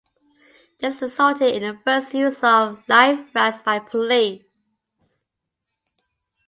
This 0.79 0.99
resulted 0.99 1.53
in 1.53 1.61
the 1.61 1.79
first 1.83 2.11
use 2.15 2.43
of 2.43 2.83
live 2.89 3.29
rounds 3.35 3.61
by 3.61 3.77
police. 3.77 4.43